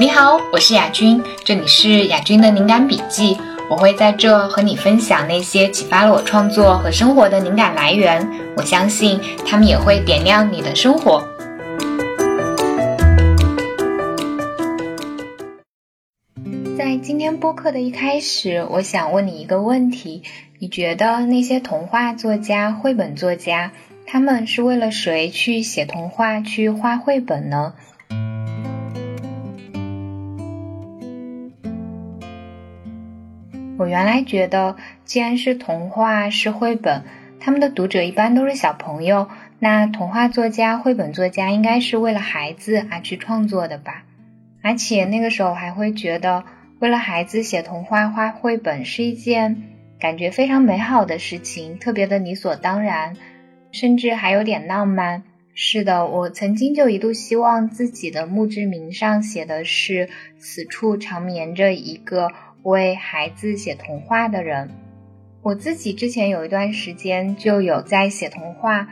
[0.00, 3.36] 你好，我是雅君，这里是雅君的灵感笔记。
[3.68, 8.26] 我会在这和你分享那些启发了我创作和生活的灵感来源。
[8.56, 11.22] 我相信他们也会点亮你的生活。
[16.78, 20.22] 在今天播客的一开始，我想问你一个问题：
[20.60, 23.72] 你觉得那些童话作家、绘本作家，
[24.06, 27.74] 他们是为了谁去写童话、去画绘本呢？
[33.80, 37.02] 我原来觉得，既然是童话是绘本，
[37.40, 39.26] 他们的读者一般都是小朋友，
[39.58, 44.04] 那童话作家、绘本作家应该是为了孩子而去创作的吧？
[44.60, 46.44] 而且那个时候还会觉得，
[46.78, 49.62] 为了孩子写童话、画绘本是一件
[49.98, 53.16] 感觉非常美好的事情，特别的理所当然，
[53.72, 55.22] 甚至还有点浪漫。
[55.54, 62.30] 是的，我曾经就一度希望自己的墓志铭上写的是“此处长眠着一个”。
[62.62, 64.70] 为孩子写童话的人，
[65.42, 68.88] 我自己之前有一段时间就有在写童话，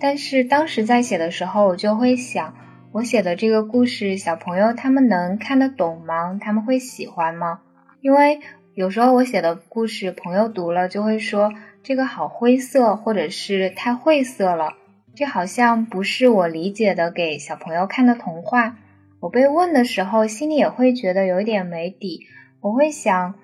[0.00, 2.54] 但是当时在写的时候，我就会想，
[2.92, 6.38] 我写的这个故事，小朋友他们能看得懂吗？
[6.40, 7.60] 他们会喜欢吗？
[8.00, 8.40] 因为
[8.74, 11.52] 有时候我写的故事，朋友读了就会说
[11.82, 14.72] 这个好灰色，或者是太晦涩了，
[15.14, 18.78] 这好像不是我理解的给小朋友看的童话。
[19.20, 22.26] 我被问的时候，心里也会觉得有一点没底。
[22.62, 23.34] 我会想，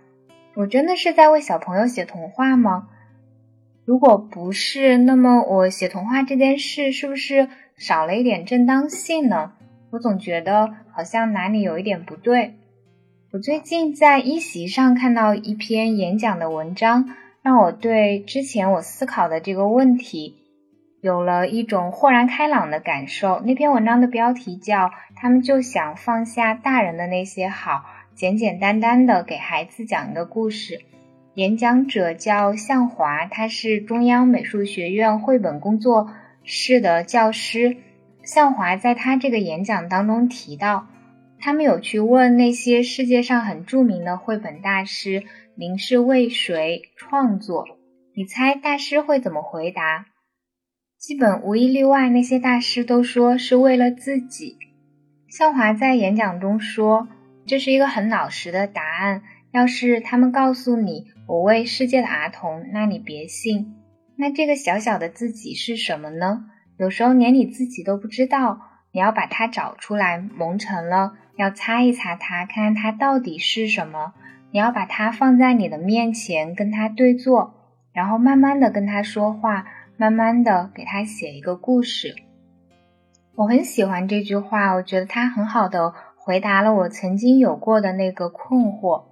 [0.54, 2.88] 我真的是在为小朋友写童话吗？
[3.84, 9.54] 如果不是，那么我写童话这件事是不是少了一点正当性呢？
[9.90, 12.54] 我总觉得好像哪里有一点不对。
[13.32, 20.36] 我最近在一席上看到一篇演讲的文章，让我对之前我思考的这个问题
[21.00, 23.40] 有了一种豁然开朗的感受。
[23.40, 27.72] 那篇文章的标题叫《他们就想放下大人的那些好》。
[28.18, 30.80] 简简单单的给孩子讲一个故事，
[31.34, 36.10] 演讲者叫向华，他是中央美术学院绘本工作
[36.42, 37.76] 室的教师。
[38.24, 40.88] 向华在他这个演讲当中提到，
[41.38, 45.22] 他们有去问那些世界上很著名的绘本大师
[45.54, 47.66] ：“您是为谁创作？”
[48.16, 50.06] 你猜大师会怎么回答？
[50.98, 54.56] 基本无一例外，那些大师都说是为了自己。
[55.28, 57.06] 向华在演讲中说。
[57.48, 59.22] 这是一个很老实的答案。
[59.50, 63.74] 要是他们告诉你我为世界的儿童，那你别信。
[64.16, 66.44] 那这个小小的自己是什么呢？
[66.76, 68.60] 有时候连你自己都不知道。
[68.90, 74.12] 你要把它找出来，蒙尘了，要擦一擦它，看看它到底是什么。
[74.50, 77.54] 你要把它放在你的面前，跟它对坐，
[77.92, 79.66] 然后慢慢的跟它说话，
[79.96, 82.14] 慢慢的给它写一个故事。
[83.34, 85.94] 我很喜欢这句话，我觉得它很好的。
[86.28, 89.04] 回答了我曾经有过的那个困惑。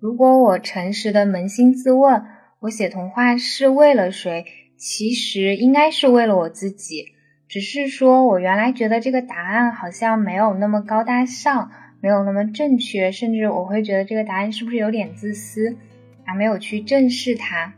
[0.00, 2.24] 如果我诚实的扪心自问，
[2.58, 4.44] 我写童话是为了谁？
[4.76, 7.04] 其实应该是为了我自己。
[7.46, 11.70] 只是说我原来觉得这个答案好像没有那么高大上，
[12.00, 15.76] 没有那么正确，甚至我会觉得这个答案是不是有点自私，
[16.24, 17.74] 还没有去正视它。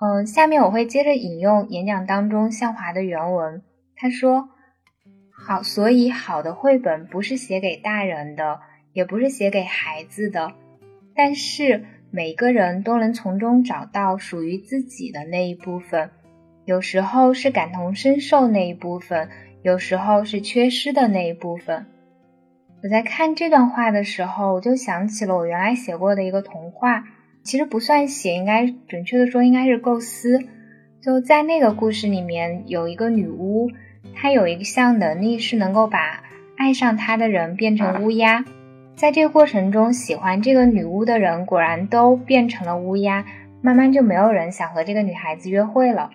[0.00, 3.60] 嗯，下面我会接着引用演讲当中向华的原文，
[3.94, 4.48] 他说。
[5.48, 8.60] 好，所以好的绘本不是写给大人的，
[8.92, 10.52] 也不是写给孩子的，
[11.14, 16.10] 但是每个人都能从中找到属于自己的那一部分。
[16.66, 19.30] 有时候是感同身受那一部分，
[19.62, 21.86] 有时候是缺失的那一部分。
[22.82, 27.04] 我在看这段话的时候，我就想起了我原来写过的一个童话，
[27.42, 30.40] 其实不算写，应该准确的说应该是构思。
[31.00, 33.70] 就在那个故事里面，有一个女巫。
[34.14, 36.22] 他有一项能力是能够把
[36.56, 38.44] 爱上他的人变成乌鸦，
[38.96, 43.24] 在这个过程中，喜欢这个女巫的人果然都变成了乌鸦，
[43.62, 46.10] 慢慢就没有人想和这个女孩子约会了。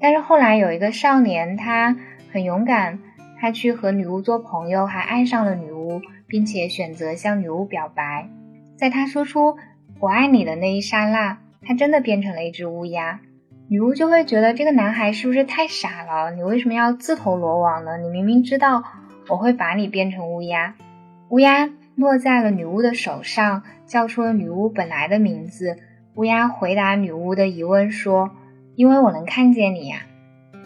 [0.00, 1.96] 但是后来有一个少年，他
[2.32, 2.98] 很勇敢，
[3.40, 8.28] 他去和女巫做朋友，还爱上了女巫，并且选择向女巫表白。
[8.76, 9.56] 在他说出
[10.00, 13.20] “我爱你”的那一刹那，他真的变成了一只乌鸦。
[13.68, 16.30] 女巫就会觉得这个男孩是不是太傻了？
[16.30, 17.98] 你为什么要自投罗网呢？
[17.98, 18.84] 你明明知道
[19.28, 20.76] 我会把你变成乌鸦。
[21.30, 25.78] 乌鸦落在了女巫的手上，叫出了女巫本来的名字。
[26.14, 28.30] 乌鸦回答女巫的疑问说
[28.76, 30.02] ：“因为我能看见你呀。”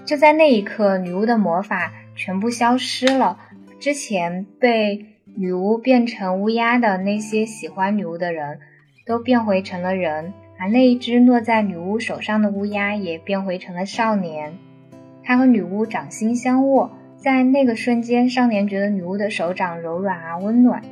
[0.04, 3.38] 就在那一刻，女巫的魔法全部消失了。
[3.78, 8.60] 之前被女巫变成乌鸦的那些喜欢女巫的人，
[9.06, 10.34] 都变回成了人。
[10.60, 14.58] 把那一只落在女巫手上的乌鸦也变回成了少年。
[15.24, 20.82] 他和女巫掌心相握在那个瞬间少年觉得女巫的手掌柔软而温暖。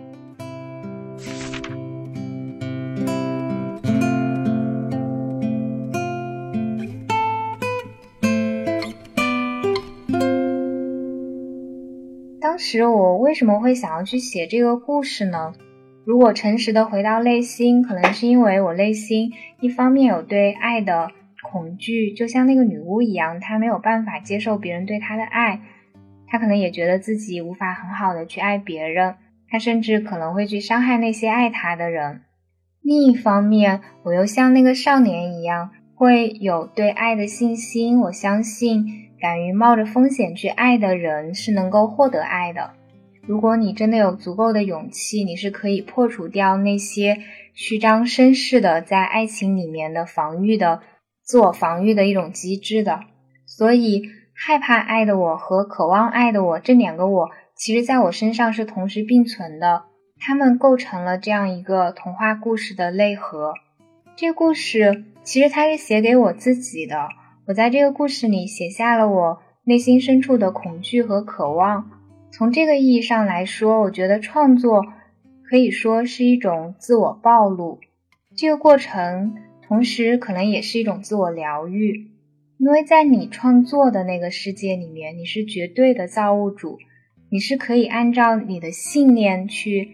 [12.40, 15.52] 当时我为什么会想要去写这个故事呢？
[16.08, 21.10] 如果诚实的回到内心，可能是因为我内心一方面有对爱的
[21.42, 25.60] 恐惧，就像那个女巫一样，她没有办法接受别人对她的爱，
[26.26, 29.16] 她可能也觉得自己无法很好的去爱别人，
[29.50, 32.22] 她甚至可能会去伤害那些爱她的人。
[32.80, 38.86] 另一方面，我又像那个少年一样，会有对爱的信心，我相信
[39.20, 42.77] 敢于冒着风险去爱的人是能够获得爱的。
[43.28, 47.18] 如果你真的有足够的勇气，你是可以破除掉那些
[47.52, 50.80] 虚张声势的在爱情里面的防御的
[51.22, 53.00] 自我防御的一种机制的。
[53.44, 59.82] 所以，害怕爱的我和渴望爱的我这两个我，其实在我身上是同时并存的，
[60.18, 63.52] 它们构成了这样一个童话故事的内核。
[64.16, 67.10] 这个故事其实它是写给我自己的，
[67.46, 71.90] 我在这个故事里写下了我内心深处的恐惧和渴望。
[72.30, 74.84] 从这个意义上来说，我觉得创作
[75.42, 77.80] 可以说是一种自我暴露。
[78.36, 79.34] 这个过程
[79.66, 82.10] 同时可能也是一种自我疗愈，
[82.58, 86.78] 因为在你创作的那个世界里面，你是绝对的造物主，
[87.30, 89.88] 你是可以按照你的信念去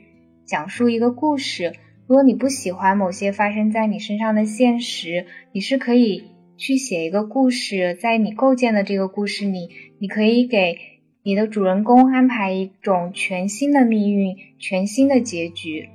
[0.44, 1.72] 讲述一个故事。
[2.06, 6.24] 如果你不喜欢某些发生在你身上的现实，你是可以
[6.58, 10.93] 去写一个故事，在你构建的这个故事里，你可以给。
[11.26, 15.88] 你的主人公安排一种全新的命运，全新的结局。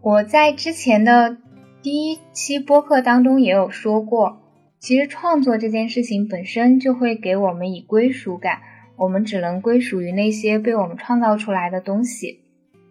[0.00, 1.36] 我在之前的
[1.82, 4.40] 第一期播客当中也有说过，
[4.78, 8.60] 其实创作这件事情本身就会给我们以归属感，
[8.94, 12.38] 我们只能归属于那些被我们创造出来的东西。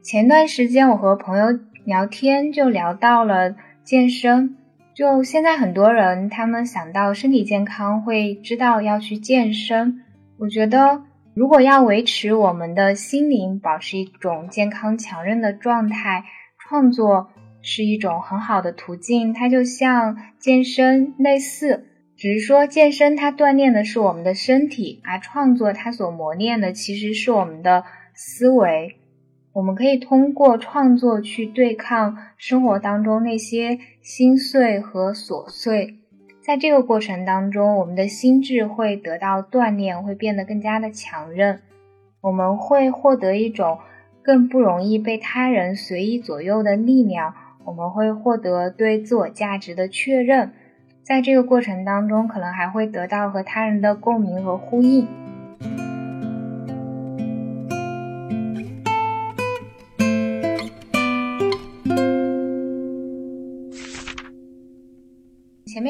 [0.04, 3.56] 前段时间我和朋友聊天，就聊到了
[3.86, 4.58] 健身，
[4.94, 10.02] 就现在很多人他们想到身体健康，会知道要去健身。
[10.38, 11.04] 我觉得。
[11.40, 16.26] 如果要维持我们的心灵保持一种健康强韧的状态，
[16.58, 17.30] 创作
[17.62, 19.32] 是一种很好的途径。
[19.32, 21.86] 它就像健身类似，
[22.18, 28.98] 只是说健身它锻炼的是我们的身体，而创作它所磨练的其实是我们的思维。
[29.54, 35.99] 我们可以通过创作去对抗生活当中那些心碎和琐碎。
[36.50, 41.62] 在这个过程当中，我们的心智会得到锻炼，会变得更加的强韧。
[42.22, 43.78] 我们会获得一种
[44.24, 47.36] 更不容易被他人随意左右的力量。
[47.66, 50.52] 我们会获得对自我价值的确认。
[51.04, 55.08] 在这个过程当中，可能还会得到和他人的共鸣和呼应。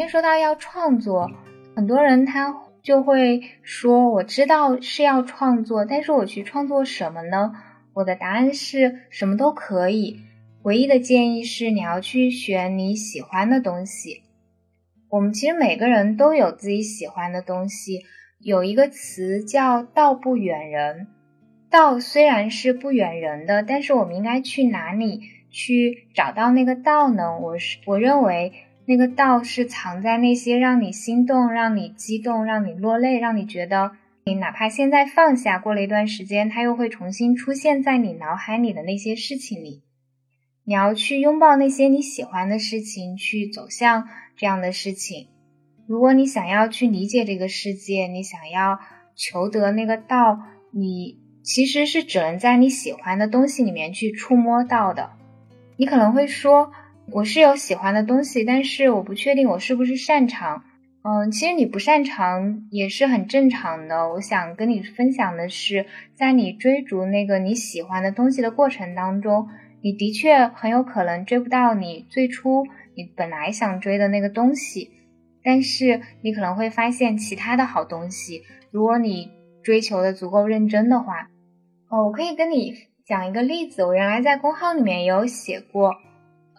[0.10, 1.30] 说到要创作，
[1.76, 7.54] 很多人他就会说：“我知道是要创作，但是我去创作什么呢？”
[7.94, 10.22] 我的答案是什么都可以，
[10.64, 14.24] 唯一的建议是你要去选你喜欢的东西。
[15.10, 18.02] 我们其实每个人都有自己喜欢的东西。
[18.40, 21.08] 有一个词叫“道不远人”，
[21.70, 27.38] 道虽然是不远人的，但是我们应该去哪里去找到那个道呢？
[27.40, 28.54] 我是我认为。
[28.90, 33.92] 那个道是藏在那些让你心动、让你激动、让你落泪、让你觉得
[34.26, 39.84] 你哪怕现在放下，过了一段时间，它又会重新出现在你脑海里的那些事情里。
[40.64, 45.28] 你要去拥抱那些你喜欢的事情，去走向这样的事情。
[45.86, 48.80] 如果你想要去理解这个世界，你想要
[49.16, 50.40] 求得那个道，
[50.72, 55.12] 你其实是只能在你喜欢的东西里面去触摸到的。
[55.78, 56.72] 你可能会说。
[57.12, 60.64] 我是有喜欢的东西，但是我不确定我是不是擅长。
[61.02, 64.10] 嗯，其实你不擅长也是很正常的。
[64.12, 69.48] 我想跟你分享的是，在你追逐那个你喜欢的东西的过程当中，
[69.82, 74.92] 你的确很有可能追不到你最初你本来想追的那个东西，
[75.42, 78.44] 但是你可能会发现其他的好东西。
[78.72, 79.32] 如果你
[79.64, 81.30] 追求的足够认真的话，
[81.90, 82.74] 哦，我可以跟你
[83.06, 83.86] 讲一个例子。
[83.86, 85.96] 我原来在公号里面也有写过。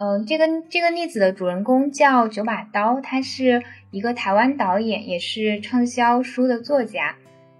[0.03, 7.17] 嗯，这个这个例子的主人公叫九把刀，他是一个台湾导演，也是畅销书的作家。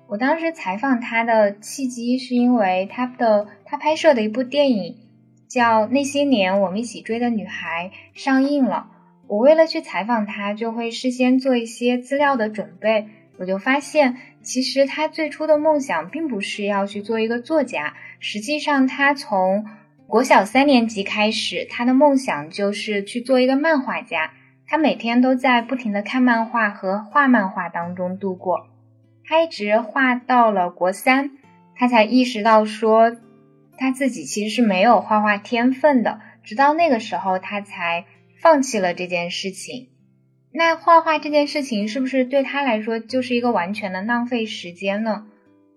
[0.07, 4.97] 我当时采访他的契机是因为他的他拍摄的一部电影
[5.47, 8.87] 叫《那些年我们一起追的女孩》上映了。
[9.27, 13.05] 我为了去采访他，就会事先做一些资料的准备。
[13.37, 19.65] 我就发现，其实他最初的梦想并不是要去做一个作家，实际上他从
[20.11, 24.33] 国小三年级开始，他的梦想就是去做一个漫画家。
[24.67, 28.67] 他每天都在不停的看漫画和画漫画当中度过。
[29.23, 31.31] 他一直画到了国三，
[31.77, 33.15] 他才意识到说
[33.77, 36.19] 他自己其实是没有画画天分的。
[36.43, 38.03] 直到那个时候，他才
[38.41, 39.87] 放弃了这件事情。
[40.51, 45.25] 那画画这件事情是不是对他来说就是一个完全的浪费时间呢？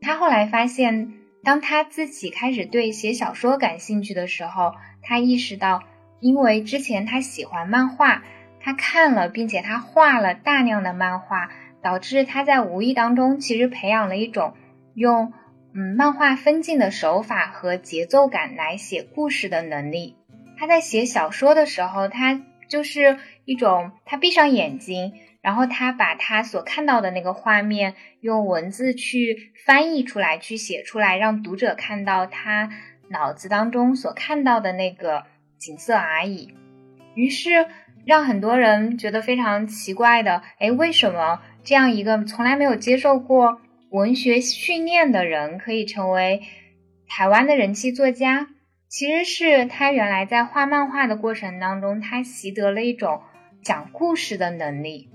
[0.00, 1.12] 他后来发现，
[1.44, 5.82] 当他自己开始对写小说感兴趣的时候，他意识到，
[6.20, 8.22] 因为之前他喜欢漫画，
[8.60, 11.50] 他看了并且他画了大量的漫画，
[11.82, 14.54] 导致他在无意当中其实培养了一种
[14.94, 15.34] 用
[15.74, 20.16] 嗯漫画分镜的手法和节奏感来写故事的能力。
[20.56, 25.12] 他在写小说的时候，他就是一种他闭上眼睛，
[25.44, 32.70] 然后他把他所看到的那个画面用文字去翻译出来，去写出来，让读者看到他
[33.10, 35.24] 脑子当中所看到的那个
[35.58, 36.54] 景色而已。
[37.14, 37.50] 于是
[38.06, 43.60] 让很多人觉得非常奇怪的，哎，为什么这样一个从来没有接受过
[43.90, 46.40] 文学训练的人，可以成为
[47.06, 48.48] 台湾的人气作家？
[48.88, 53.20] 其实是他原来在画漫画的过程当中，他习得了一种
[53.62, 55.10] 讲故事的能力。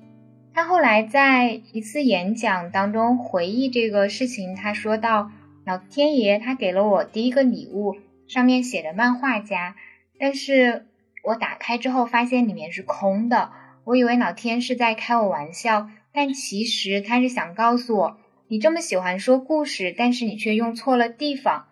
[0.53, 5.32] 他后来在一次演讲当中回忆这个事情，他说到
[5.65, 7.96] ：“老天爷他给了我第一个礼物，
[8.27, 9.75] 上面写着漫画家，
[10.20, 10.88] 但是
[11.24, 13.51] 我打开之后发现里面是空的。
[13.86, 21.68] 我以为老天是在开我玩笑，但其实他是想告诉我，你这么喜欢说故事，但是你却用错了地方。”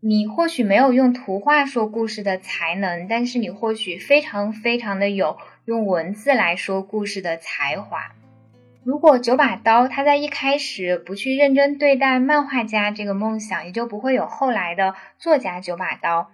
[0.00, 5.36] 你或许没有用图画说故事的才能，但是你或许非常非常的有
[5.68, 8.12] 用文字来说故事的才华。
[8.84, 16.30] 如果九把刀他在一开始不去认真对待漫画家这个梦想，也就不会有后来的作家九把刀。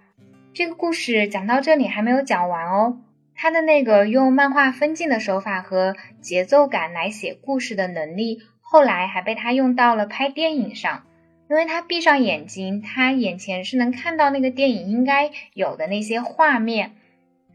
[0.53, 2.99] 这个故事讲到这里还没有讲完哦，
[3.35, 11.03] 他的那个用漫画分镜的手法和节奏感来写故事的能力，后来还被他用到了拍电影上。
[11.49, 16.93] 因为他闭上眼睛，他眼前是能看到那个电影应该有的那些画面。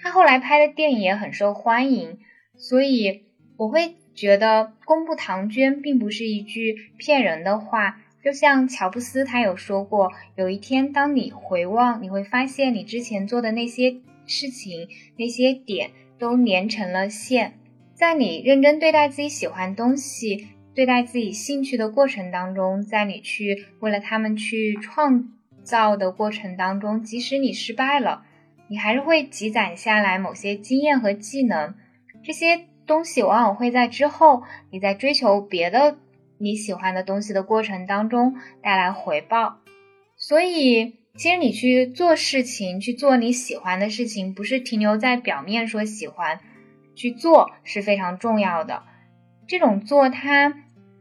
[0.03, 2.19] 他后来拍的电影也很受欢迎，
[2.57, 3.25] 所以
[3.57, 8.01] 我会觉得公布唐娟并不是一句骗人的话。
[8.23, 17.55] 就像乔布斯他有说过，有一天当你回望，你会发现你之前做的那些事情、那些点都连成了线。
[17.95, 20.49] 在你认真对待自己喜欢东西。
[20.73, 25.29] 对待自己兴趣的过程当中，在你去为了他们去创
[25.65, 28.25] 造的过程当中，即使你失败了，
[28.71, 31.75] 你还是会积攒下来某些经验和技能。
[32.23, 35.99] 这些东西往往会在之后你在追求别的
[36.39, 39.59] 你喜欢的东西的过程当中带来回报。
[40.17, 46.39] 所以，其实你去做事情，去做你喜欢的事情，不是停留在表面说喜欢，
[46.95, 48.85] 去做是非常重要的。
[49.49, 50.55] 这种做它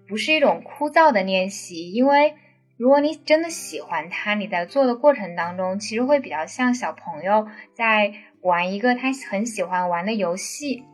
[0.08, 2.34] 不是一种枯燥的练习，因为
[2.80, 10.86] 如果你真的喜欢它，你在做的过程当中，其实会比较像小朋友在玩一个他很喜欢玩的游戏。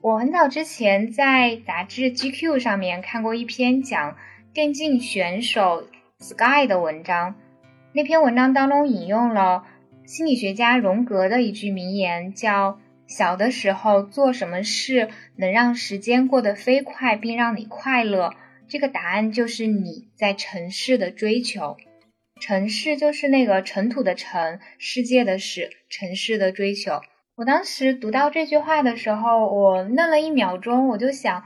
[0.00, 4.16] 我很早之前在杂志 GQ 上面看过一篇讲
[4.54, 5.86] 电竞选手
[6.18, 7.34] Sky 的文章，
[7.92, 9.64] 那篇文章当中引用了
[10.06, 12.78] 心理学家荣格的一句名言，叫。
[13.06, 18.32] 小的时候做什么事能让时间过得飞快，并让你快乐？
[18.68, 21.76] 这个答案就是你在城市的追求。
[22.40, 27.00] 城市就是那个尘土的尘，世界的世，城市的追求。
[27.36, 31.44] 我当时读到这句话的时候，我愣了一秒钟，我就想，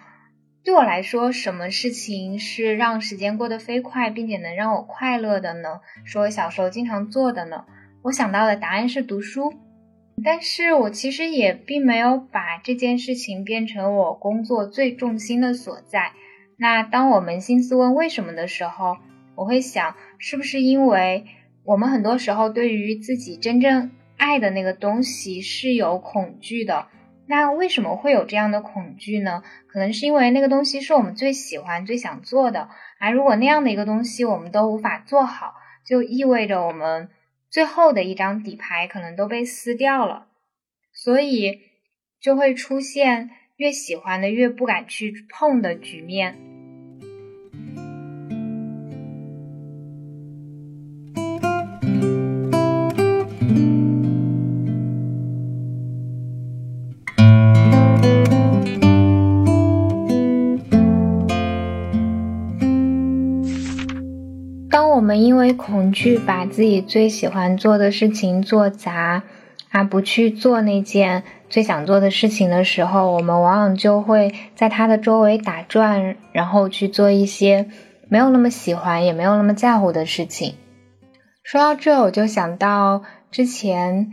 [0.65, 5.81] 对我来说，什么事情是让时间过得飞快，并且能让我快乐的呢？
[6.05, 7.67] 是我小时候经常做的呢？
[8.03, 9.53] 我想到的答案是读书。
[10.25, 16.13] 但是我其实也并没有把这件事情变成我工作最重心的所在。
[16.61, 18.97] 那当我扪心自问为什么的时候，
[19.37, 21.27] 我会想，是不是因为
[21.65, 26.89] 我们很多时候对于自己真正爱的那个东西是有恐惧的？
[27.27, 29.43] 那为什么会有这样的恐惧呢？
[29.69, 32.69] 可能是因为那个东西是我们最喜欢、最想做的。
[32.99, 35.55] 而如果那样的一个东西我们都无法做好，
[35.87, 37.11] 就意味着我们。
[37.51, 40.27] 最后的一张底牌可能都被撕掉了，
[40.93, 41.61] 所以
[42.21, 46.37] 就会出现越喜欢的越不敢去碰的局面。
[64.79, 69.25] 当我们因为恐惧把自己最喜欢做的事情做砸，
[69.73, 77.69] 而不去做那件最想做的事情的时候，我们往往就会在它的周围打转，然后去做一些
[78.09, 80.55] 没有那么喜欢也没有那么在乎的事情。
[81.43, 84.13] 说到这，我就想到之前，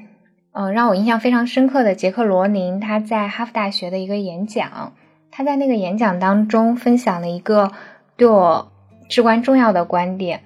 [0.51, 4.93] 嗯，让我印象非常深刻的杰克罗宁，他在哈佛大学的一个演讲。
[5.29, 7.71] 他在那个演讲当中分享了一个
[8.17, 8.71] 对我
[9.07, 10.41] 至关重要的观点，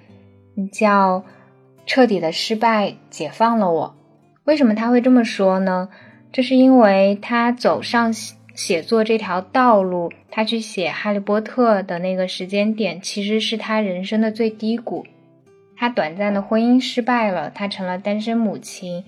[0.72, 1.24] 叫
[1.86, 3.96] “彻底的失败解放了我”。
[4.44, 5.88] 为什么他会这么说呢？
[6.32, 8.12] 这是因为他走上
[8.54, 15.06] 写作这条道路，他去写《哈利波特》的那个时间点，其实是他人生的最低谷。
[15.76, 19.04] 他短暂的婚姻失败了，他成了单身母亲，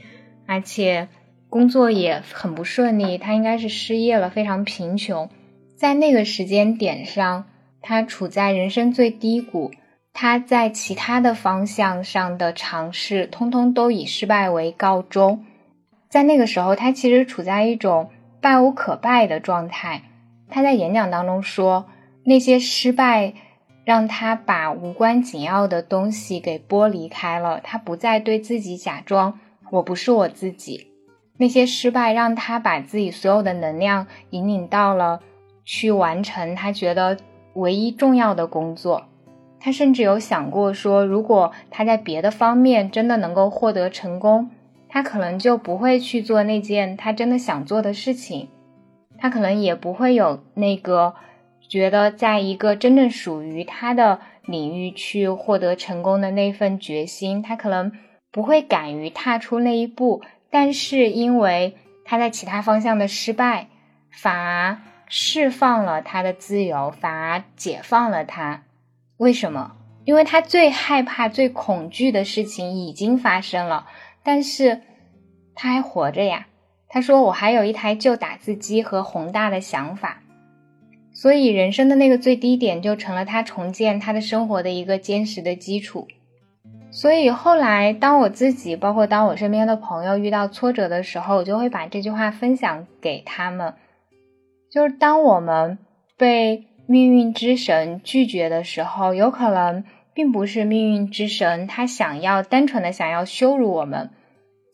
[0.47, 1.09] 而且
[1.49, 5.29] 工作也很不顺利，他应该是失业了，非常贫穷。
[5.77, 7.45] 在那个时间点上，
[7.83, 9.71] 他处在人生最低谷，
[10.13, 15.45] 他在其他的方向上的尝试，通通都以失败为告终。
[16.09, 20.03] 在那个时候，他其实处在一种败无可败的状态。
[20.49, 21.87] 他在演讲当中说，
[22.25, 23.35] 那些失败。
[23.85, 29.41] 让他把无关紧要的东西给剥离开了，他不再对自己假装
[29.73, 30.87] 我不是我自己。
[31.37, 35.19] 那些失败让他把自己所有的能量引领到了
[35.65, 37.17] 去完成他觉得
[37.55, 39.09] 唯一重要的工作。
[39.63, 44.51] 他甚至有想过说，如果他在别的方面真的能够获得成功，
[44.89, 48.49] 他可能就不会去做那件他真的想做的事情，
[49.19, 51.15] 他可能也不会有那个。
[51.69, 57.93] 觉得在一个真正属于他的领域去获得成功的那份决心，他可能
[58.31, 60.21] 不会敢于踏出那一步。
[60.51, 63.69] 但是因为他在其他方向的失败，
[64.11, 64.77] 反而
[65.09, 68.65] 释放了他的自由，反而解放了他。
[69.23, 69.77] 为什么？
[70.05, 73.87] 因为他最害怕、最恐惧的事情已经发生了，
[74.25, 74.81] 但是
[75.55, 76.49] 他还活着呀。
[76.89, 80.23] 他说：“我还有一台旧打字机和宏大的想法。”
[81.15, 86.09] 所以，人生的那个最低点就成了他重建他的生活的一个坚实的基础。
[86.91, 93.75] 所以后来，当我自己，包括当我身边的朋友遇到挫折的时候，我就会把这句话分享给他们：，
[94.69, 95.79] 就是当我们
[96.17, 104.11] 被命运之神拒绝的时候，有可能并不是命运之神他想要单纯的想要羞辱我们，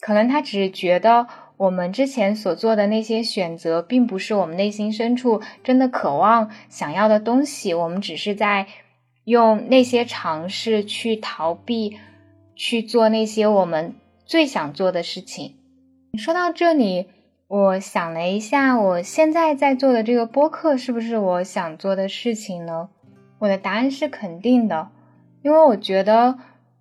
[0.00, 1.26] 可能他只是觉得。
[1.58, 7.74] 我们之前所做的那些选择，并不是我们内心深处真的渴望想要的东西。
[7.74, 8.68] 我们只是在
[9.24, 11.98] 用那些尝试去逃避，
[12.54, 15.56] 去做那些我们最想做的事情。
[16.16, 17.08] 说到这里，
[17.48, 22.90] 我想了一下，我现在在做的这个播客是不是我想做的事情呢？
[23.38, 24.90] 我的答案是肯定的，
[25.42, 26.38] 因为我觉得，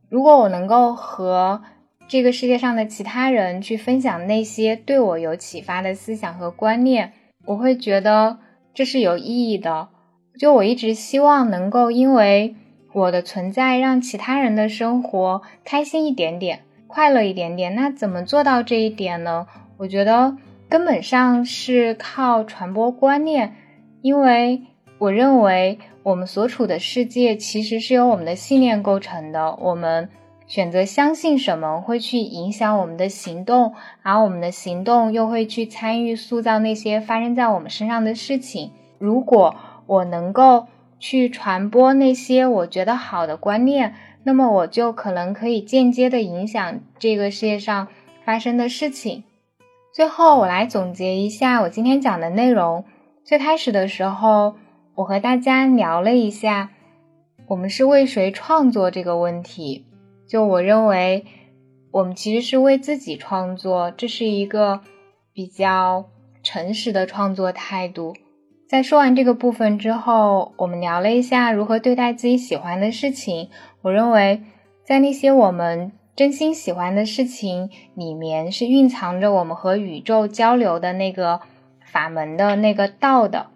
[0.10, 1.62] 如果我能够和
[2.10, 7.14] 这个世界上的其他人去分享那些对我有启发的思想和观念，
[7.46, 8.40] 我会觉得
[8.74, 9.88] 这是有意义的。
[10.38, 12.56] 就我一直希望能够因为
[12.92, 17.74] 我的存在，让其他人的生活开心一点点，快乐一点点。
[17.74, 19.48] 那怎么做到这一点呢？
[19.78, 20.36] 我觉得
[20.70, 23.56] 根本上是靠传播观念，
[24.02, 24.64] 因为
[24.98, 29.56] 我认为我们所处的世界其实是由我们的信念构成的。
[29.56, 30.10] 我们。
[30.48, 38.72] 选择相信什么，会去影响我们的行动，而我们的行动又会去参与塑造那些发生在我们身上的事情。
[38.98, 39.54] 如果
[39.88, 40.68] 我能够
[41.00, 47.90] 去传播那些我觉得好的观念，那么我就可能可以间接的影响这个世界上
[48.24, 49.26] 发生的事情。
[49.98, 52.86] 最后，我来总结一下我今天讲的内容。
[53.24, 54.54] 最开始的时候，
[54.94, 56.70] 我和大家聊了一下，
[57.48, 59.88] 我们是为谁创作这个问题。
[60.28, 61.26] 就我认为，
[61.90, 64.82] 我们其实是为自己创作，这是一个
[65.34, 66.06] 比较
[66.44, 68.14] 诚实的创作态度。
[68.70, 73.50] 在说完这个部分之后，我们聊了一下如何对待自己喜欢的事情。
[73.82, 74.44] 我认为，
[74.86, 81.42] 在那些我们真心喜欢的事情里面，是蕴藏着我们和宇宙交流的那个
[81.86, 83.52] 法门的那个道的，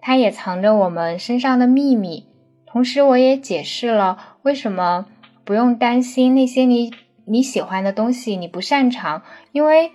[0.00, 2.26] 它也藏着我们身上的秘密。
[2.66, 5.06] 同时，我也解释了为什么。
[5.42, 6.92] 不用担心那些你
[7.24, 9.90] 你喜欢的东西，你不擅长，因为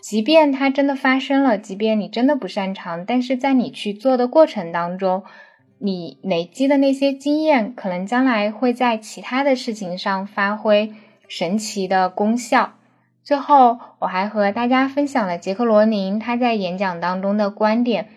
[0.00, 5.24] 即便它真的发生了，即便你真的不擅长，但是在你去做的过程当中，
[5.80, 10.92] 你累积的那些经验，可能将来会在其他的事情上发挥
[11.30, 12.72] 神奇的功效。
[13.22, 18.08] 最后，我还和大家分享了杰克罗宁他在演讲当中的观点，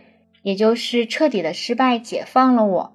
[0.41, 2.93] 也就是彻底的失败解放了我。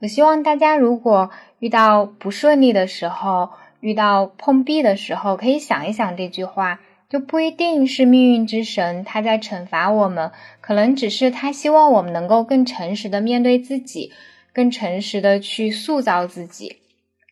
[0.00, 3.48] 我希望大家如果遇到不顺利的时候，
[3.80, 14.12] 遇到碰壁的时候，可以想一想这句话，就不一定是命运之神他在惩罚我们，可能只是他希望我们能够更诚实的面对自己，
[14.52, 16.76] 更诚实的去塑造自己。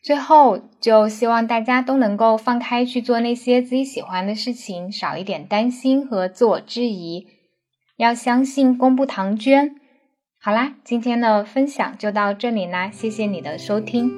[0.04, 7.26] 最后，就希望大家都能够放开去做那些自己喜欢的事情，少一点担心和自我质疑，
[7.96, 9.76] 要相信公布唐娟。
[10.38, 14.10] 好啦，今天的分享就到这里啦，谢谢你的收听。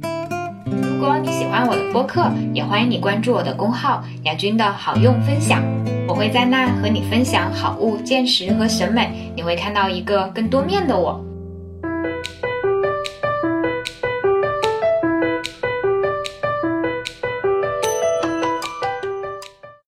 [0.00, 5.62] 如果你喜欢我的播客，也欢迎你关注我的公号“雅君的好用分享”，
[6.08, 11.22] 我会在那和你分享好物、见识和审美，你会看到一个更多面的我。